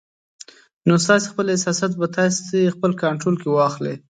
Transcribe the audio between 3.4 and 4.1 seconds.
کې واخلي